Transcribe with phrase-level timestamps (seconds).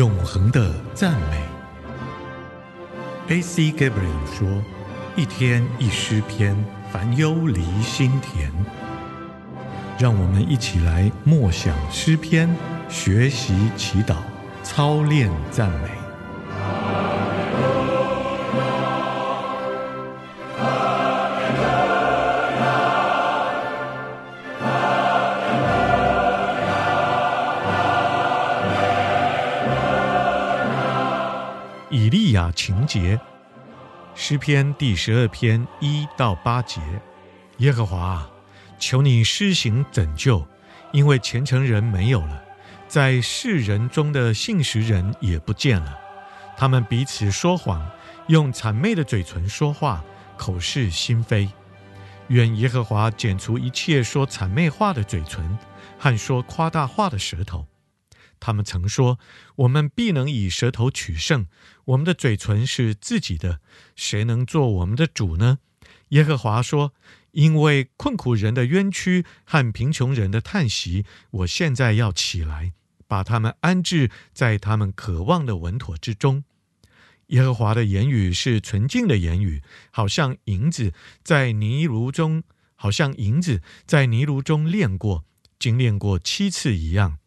[0.00, 1.36] 永恒的赞美。
[3.28, 3.64] A.C.
[3.70, 4.48] Gabriel 说
[5.14, 6.56] ：“一天一诗篇，
[6.90, 8.50] 烦忧离心田。”
[10.00, 12.48] 让我们一起来默想诗篇，
[12.88, 14.16] 学习祈祷，
[14.62, 15.99] 操练赞美。
[32.40, 33.20] 打情节，
[34.14, 36.80] 诗篇第十二篇一到八节，
[37.58, 38.26] 耶和华，
[38.78, 40.46] 求你施行拯救，
[40.90, 42.42] 因为虔诚人没有了，
[42.88, 45.98] 在世人中的信实人也不见了。
[46.56, 47.86] 他们彼此说谎，
[48.28, 50.02] 用谄媚的嘴唇说话，
[50.38, 51.46] 口是心非。
[52.28, 55.58] 愿耶和华剪除一切说谄媚话的嘴唇
[55.98, 57.66] 和说夸大话的舌头。
[58.40, 59.20] 他们曾说
[59.56, 61.46] ：“我们必能以舌头取胜，
[61.84, 63.60] 我们的嘴唇是自己的，
[63.94, 65.58] 谁能做我们的主呢？”
[66.08, 66.92] 耶和华说
[67.32, 72.72] ：“因为困苦人的冤屈和贫穷人的叹息，我现在要起来，
[73.06, 76.42] 把他们安置在他们渴望的稳妥之中。”
[77.28, 82.42] 耶和华的言语是纯净的言语，好像银子在泥炉中，
[82.74, 85.24] 好像银子在泥炉中炼过，
[85.56, 87.18] 精炼过七次一样。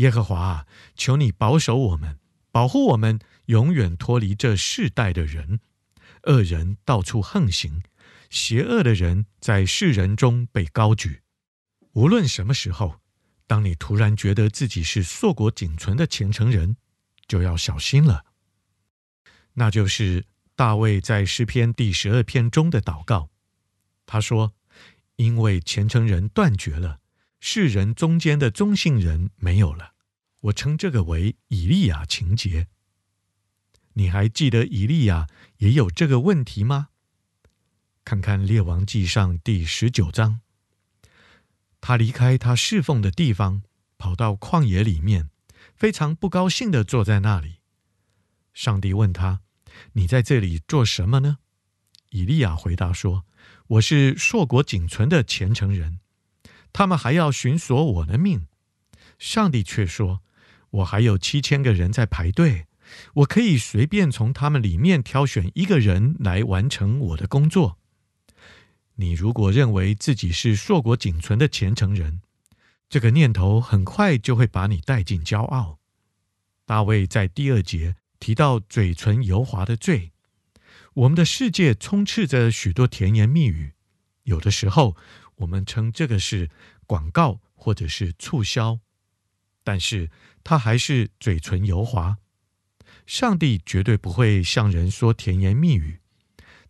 [0.00, 2.18] 耶和华啊，求你保守我们，
[2.50, 5.60] 保护我们，永远脱离这世代的人。
[6.24, 7.82] 恶人到处横行，
[8.30, 11.20] 邪恶的人在世人中被高举。
[11.92, 13.00] 无论什么时候，
[13.46, 16.76] 当你突然觉得自己是硕果仅存的虔诚人，
[17.28, 18.24] 就要小心了。
[19.54, 20.24] 那就是
[20.56, 23.28] 大卫在诗篇第十二篇中的祷告。
[24.06, 24.54] 他说
[25.16, 27.00] ：“因为虔诚人断绝了。”
[27.42, 29.94] 世人中间的忠信人没有了，
[30.40, 32.68] 我称这个为以利亚情节。
[33.94, 35.26] 你还记得以利亚
[35.58, 36.88] 也有这个问题吗？
[38.04, 40.40] 看看《列王纪上》第十九章，
[41.80, 43.62] 他离开他侍奉的地方，
[43.98, 45.30] 跑到旷野里面，
[45.74, 47.56] 非常不高兴地坐在那里。
[48.54, 49.42] 上帝问他
[49.92, 51.38] ：“你在这里做什么呢？”
[52.10, 53.26] 以利亚回答说
[53.68, 56.00] ：“我是硕果仅存的虔诚人。”
[56.72, 58.46] 他们还要寻索我的命，
[59.18, 60.22] 上帝却说
[60.70, 62.66] ：“我还有七千个人在排队，
[63.14, 67.78] 我可以随便从他们里面挑选一个人来完成我的工作。
[68.96, 72.20] 你如果认为自己是硕果仅存的虔诚人，
[72.88, 75.78] 这个念头很快就会把你带进骄傲。”
[76.66, 80.12] 大卫在第二节提到嘴唇油滑的罪。
[80.94, 83.72] 我们的世界充斥着许多甜言蜜语，
[84.24, 84.96] 有的时候。
[85.40, 86.50] 我们称这个是
[86.86, 88.78] 广告或者是促销，
[89.62, 90.10] 但是
[90.42, 92.18] 他还是嘴唇油滑。
[93.06, 96.00] 上帝绝对不会向人说甜言蜜语，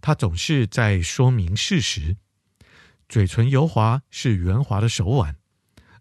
[0.00, 2.16] 他总是在说明事实。
[3.08, 5.36] 嘴唇油滑是圆滑的手腕，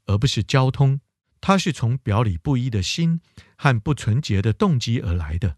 [0.05, 1.01] 而不是交通。
[1.41, 3.21] 它是从表里不一的心
[3.57, 5.57] 和不纯洁的动机而来的。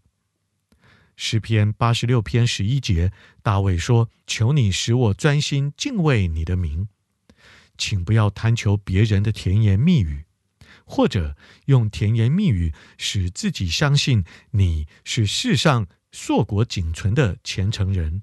[1.16, 3.12] 诗篇八十六篇十一节，
[3.42, 6.88] 大卫说：“求你使我专心敬畏你的名。”
[7.76, 10.24] 请不要贪求别人的甜言蜜语，
[10.84, 18.22] 或者用甜言蜜语使自己相信你是世上硕果仅存的虔诚人。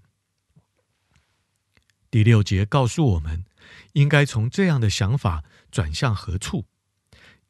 [2.12, 3.46] 第六节告诉我们，
[3.94, 6.66] 应该从这样的想法转向何处？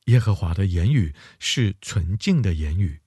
[0.06, 3.02] 耶和华的言语是纯净的言语，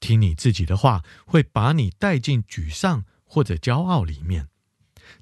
[0.00, 4.48] 听你自己的话会把你带进沮丧或者骄傲里面。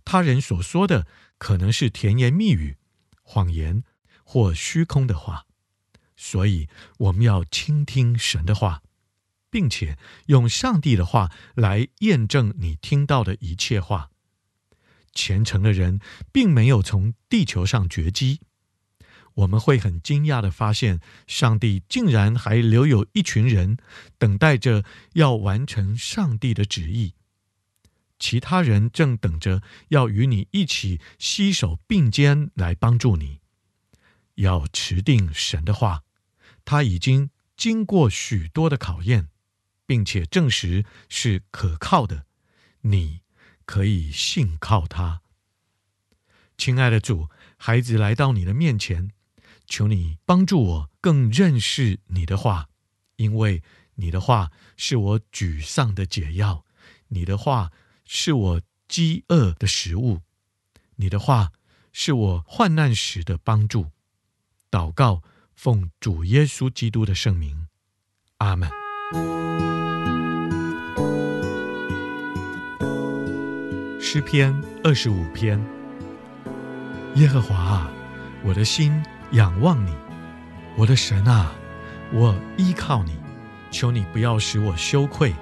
[0.05, 1.07] 他人所说的
[1.39, 2.77] 可能是甜言蜜语。
[3.27, 3.85] 谎言
[4.23, 5.47] 或虚空的话，
[6.17, 8.83] 所以我们要倾听神的话，
[9.51, 14.11] 并且用上帝的话来验证你听到的一切话。
[15.13, 16.01] 虔诚的人
[16.33, 18.41] 并没有从地球上绝迹，
[19.35, 23.77] 我们会很惊讶的发现，上帝竟然还留有一群人
[24.19, 27.15] 等待着要完成上帝的旨意。
[28.19, 33.41] 其他人正等着要与你一起携手并肩来帮助你。
[34.37, 36.03] 要持定神的话，
[36.65, 39.29] 他已经经过许多的考验，
[39.87, 42.27] 并且证实是可靠的。
[42.83, 43.21] 你
[43.65, 45.23] 可以信靠他。
[46.57, 49.11] 亲爱的主，孩子来到你的面前，
[49.67, 52.69] 求你帮助我更认识你的话，
[53.17, 53.63] 因为
[53.95, 56.65] 你的话是我沮丧的解药。
[57.09, 57.73] 你的话。
[58.07, 60.21] 是我饥饿的食物，
[60.97, 61.53] 你的话
[61.91, 63.93] 是我患难时的帮助。
[64.71, 65.23] 祷告，
[65.55, 67.69] 奉主耶稣基督的圣名，
[68.39, 68.69] 阿门。
[74.01, 75.65] 诗篇二十五篇。
[77.15, 77.91] 耶和华啊，
[78.43, 79.95] 我的心仰望你，
[80.77, 81.53] 我的神啊，
[82.13, 83.13] 我依靠你。
[83.71, 85.35] 求你不要使我羞愧，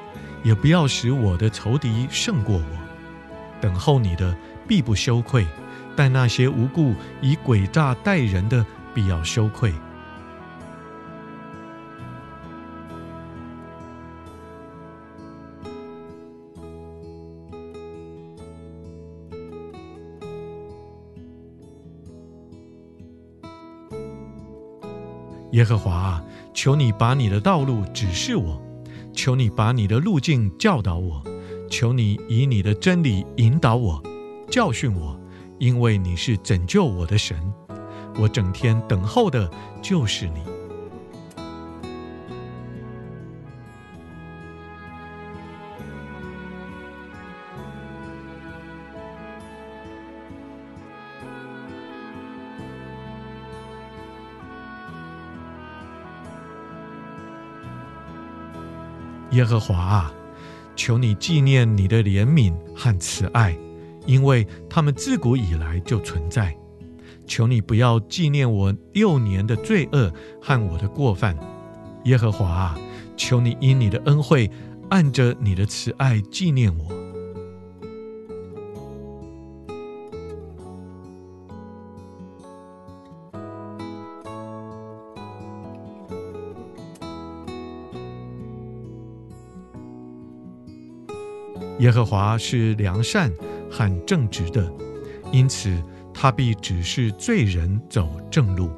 [0.42, 2.78] 也不要使我的仇敌胜过我。
[3.60, 4.36] 等候你的
[4.68, 5.46] 必不羞愧，
[5.96, 9.72] 但那些无故以诡诈待人的，必要羞愧。
[25.52, 28.60] 耶和华啊，求你把你的道路指示我，
[29.12, 31.22] 求你把你的路径教导我，
[31.70, 34.02] 求你以你的真理引导我，
[34.50, 35.18] 教训我，
[35.58, 37.36] 因为你是拯救我的神。
[38.18, 39.50] 我整天等候的
[39.82, 40.40] 就是你。
[59.32, 60.14] 耶和华啊，
[60.76, 63.56] 求你纪念你的怜悯和慈爱，
[64.06, 66.56] 因为他们自古以来就存在。
[67.26, 71.36] 求你不要纪念我幼年的罪恶和我的过犯。
[72.04, 72.78] 耶和华啊，
[73.16, 74.50] 求你因你的恩惠，
[74.90, 77.01] 按着你的慈爱纪念我。
[91.82, 93.28] 耶和华是良善
[93.68, 94.72] 和正直的，
[95.32, 95.76] 因此
[96.14, 98.70] 他必指示罪人走正路，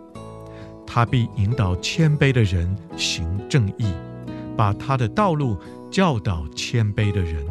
[0.86, 3.92] 他必引导谦卑的人行正义，
[4.56, 5.54] 把他的道路
[5.90, 7.44] 教导谦卑的人，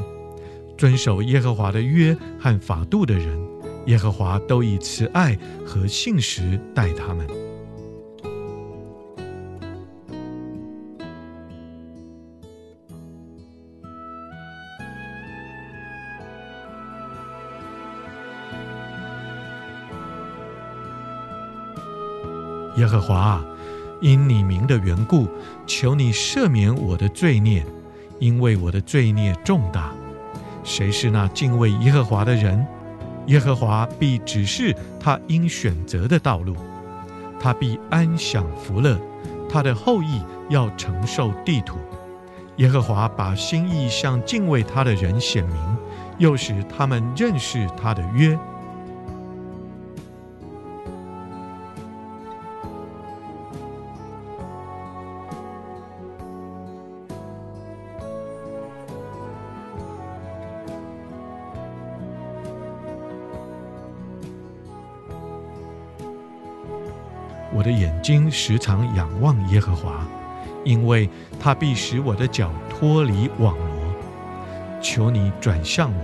[0.76, 3.40] 遵守耶和华的约和法度的人，
[3.86, 7.43] 耶和华都以慈爱和信实待他们。
[22.78, 23.46] 耶和华啊，
[24.02, 25.28] 因你名的缘故，
[25.68, 27.66] 求你赦免我的罪孽，
[28.20, 29.92] 因为我的罪孽重大。
[30.64, 32.66] 谁是那敬畏耶和华的人？
[33.28, 36.56] 耶和华必指示他应选择的道路，
[37.40, 38.98] 他必安享福乐，
[39.50, 41.78] 他的后裔要承受地土。
[42.58, 45.58] 耶和华把心意向敬畏他的人显明，
[46.18, 48.38] 又使他们认识他的约。
[67.54, 70.06] 我的眼睛时常仰望耶和华，
[70.64, 71.10] 因为
[71.40, 73.94] 他必使我的脚脱离网罗。
[74.82, 76.02] 求你转向我，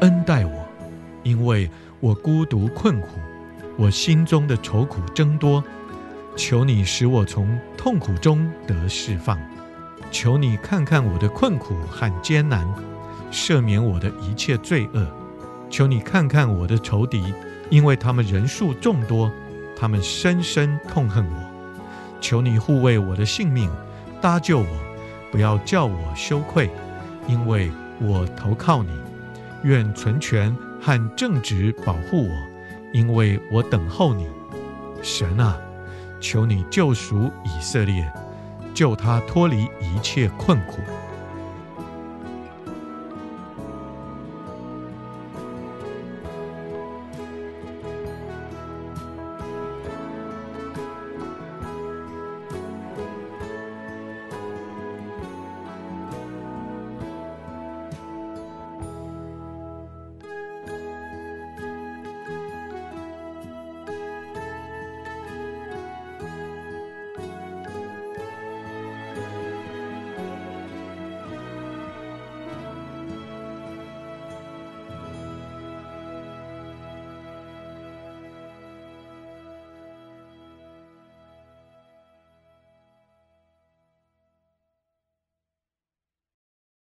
[0.00, 0.66] 恩待我，
[1.22, 3.08] 因为我孤独困苦，
[3.76, 5.64] 我心中的愁苦增多。
[6.36, 9.38] 求你使我从痛苦中得释放，
[10.10, 12.66] 求你看看我的困苦和艰难，
[13.32, 15.06] 赦免我的一切罪恶。
[15.70, 17.32] 求你看看我的仇敌，
[17.70, 19.32] 因为他们人数众多。
[19.76, 21.78] 他们深深痛恨我，
[22.20, 23.70] 求你护卫我的性命，
[24.20, 24.66] 搭救我，
[25.30, 26.70] 不要叫我羞愧，
[27.28, 28.90] 因为我投靠你。
[29.62, 32.34] 愿存全和正直保护我，
[32.92, 34.26] 因为我等候你。
[35.02, 35.58] 神啊，
[36.20, 38.10] 求你救赎以色列，
[38.72, 40.78] 救他脱离一切困苦。